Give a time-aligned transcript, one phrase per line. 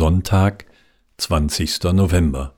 [0.00, 0.64] Sonntag,
[1.18, 1.92] 20.
[1.92, 2.54] November.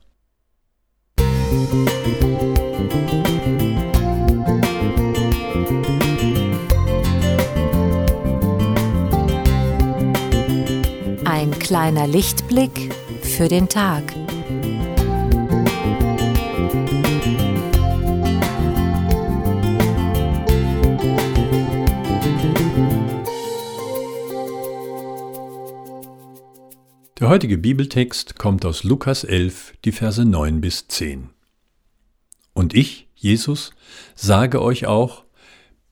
[11.25, 14.13] Ein kleiner Lichtblick für den Tag.
[27.23, 31.29] Der heutige Bibeltext kommt aus Lukas 11, die Verse 9 bis 10.
[32.51, 33.71] Und ich, Jesus,
[34.13, 35.23] sage euch auch,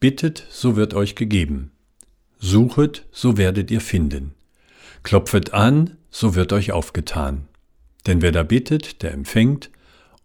[0.01, 1.71] bittet, so wird euch gegeben.
[2.37, 4.33] Suchet, so werdet ihr finden.
[5.03, 7.47] Klopfet an, so wird euch aufgetan.
[8.07, 9.71] Denn wer da bittet, der empfängt,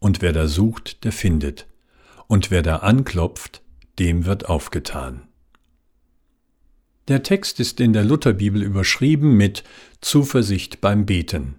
[0.01, 1.69] und wer da sucht, der findet.
[2.27, 3.63] Und wer da anklopft,
[4.01, 5.29] dem wird aufgetan.
[7.09, 9.63] Der Text ist in der Lutherbibel überschrieben mit
[10.01, 11.55] Zuversicht beim Beten.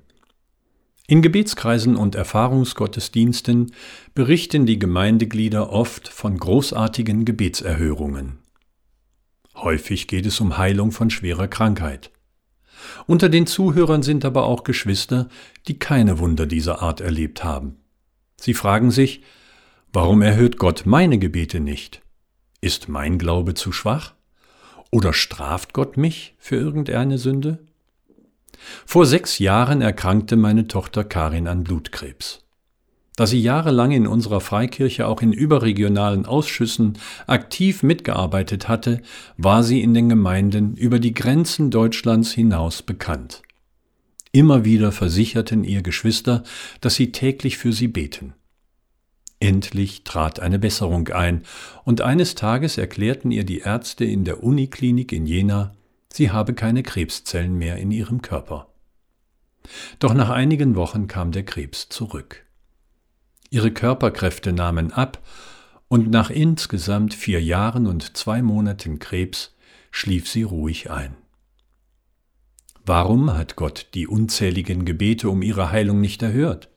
[1.08, 3.71] In Gebetskreisen und Erfahrungsgottesdiensten
[4.13, 8.40] berichten die Gemeindeglieder oft von großartigen Gebetserhörungen.
[9.55, 12.12] Häufig geht es um Heilung von schwerer Krankheit.
[13.05, 15.30] Unter den Zuhörern sind aber auch Geschwister,
[15.70, 17.77] die keine Wunder dieser Art erlebt haben.
[18.36, 19.24] Sie fragen sich,
[19.93, 22.02] warum erhört Gott meine Gebete nicht?
[22.60, 24.16] Ist mein Glaube zu schwach?
[24.91, 27.60] Oder straft Gott mich für irgendeine Sünde?
[28.85, 32.43] Vor sechs Jahren erkrankte meine Tochter Karin an Blutkrebs.
[33.15, 39.02] Da sie jahrelang in unserer Freikirche auch in überregionalen Ausschüssen aktiv mitgearbeitet hatte,
[39.38, 43.41] war sie in den Gemeinden über die Grenzen Deutschlands hinaus bekannt.
[44.32, 46.43] Immer wieder versicherten ihr Geschwister,
[46.80, 48.35] dass sie täglich für sie beten.
[49.40, 51.43] Endlich trat eine Besserung ein,
[51.84, 55.76] und eines Tages erklärten ihr die Ärzte in der Uniklinik in Jena,
[56.12, 58.68] sie habe keine Krebszellen mehr in ihrem Körper.
[59.99, 62.46] Doch nach einigen Wochen kam der Krebs zurück.
[63.49, 65.22] Ihre Körperkräfte nahmen ab,
[65.88, 69.56] und nach insgesamt vier Jahren und zwei Monaten Krebs
[69.92, 71.16] schlief sie ruhig ein.
[72.86, 76.69] Warum hat Gott die unzähligen Gebete um ihre Heilung nicht erhört?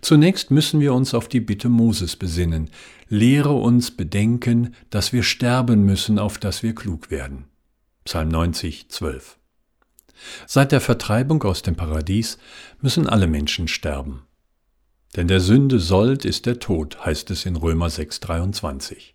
[0.00, 2.70] Zunächst müssen wir uns auf die Bitte Moses besinnen.
[3.08, 7.44] Lehre uns bedenken, dass wir sterben müssen, auf dass wir klug werden.
[8.04, 9.38] Psalm 90, 12.
[10.46, 12.38] Seit der Vertreibung aus dem Paradies
[12.80, 14.22] müssen alle Menschen sterben.
[15.14, 19.14] Denn der Sünde Sold ist der Tod, heißt es in Römer 6, 23.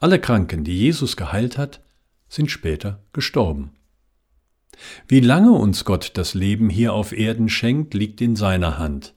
[0.00, 1.80] Alle Kranken, die Jesus geheilt hat,
[2.28, 3.72] sind später gestorben.
[5.08, 9.14] Wie lange uns Gott das Leben hier auf Erden schenkt, liegt in seiner Hand.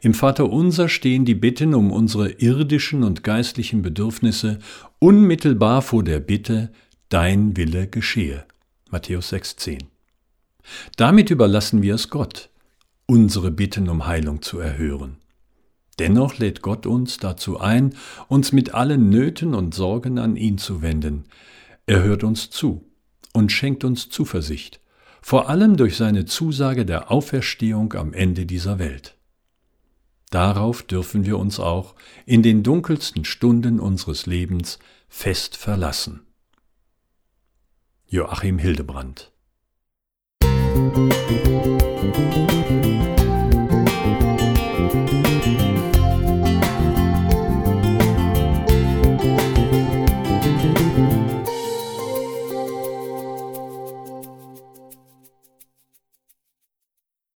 [0.00, 4.58] Im Vaterunser stehen die Bitten um unsere irdischen und geistlichen Bedürfnisse
[4.98, 6.70] unmittelbar vor der Bitte,
[7.08, 8.46] Dein Wille geschehe.
[8.90, 9.80] Matthäus 6,10.
[10.96, 12.48] Damit überlassen wir es Gott,
[13.06, 15.18] unsere Bitten um Heilung zu erhören.
[15.98, 17.94] Dennoch lädt Gott uns dazu ein,
[18.28, 21.24] uns mit allen Nöten und Sorgen an ihn zu wenden.
[21.86, 22.84] Er hört uns zu
[23.32, 24.80] und schenkt uns Zuversicht,
[25.20, 29.16] vor allem durch seine Zusage der Auferstehung am Ende dieser Welt.
[30.32, 31.94] Darauf dürfen wir uns auch
[32.24, 36.26] in den dunkelsten Stunden unseres Lebens fest verlassen.
[38.06, 39.30] Joachim Hildebrand
[40.42, 42.51] Musik